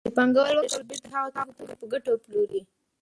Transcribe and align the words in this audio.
چې 0.05 0.09
پانګوال 0.17 0.55
وکولای 0.57 0.71
شي 0.73 0.87
بېرته 0.89 1.07
هغه 1.15 1.29
توکي 1.37 1.73
په 1.79 1.85
ګټه 1.91 2.09
وپلوري 2.11 2.61